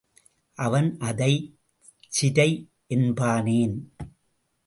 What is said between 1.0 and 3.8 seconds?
அதைச் சிரை என்பானேன்?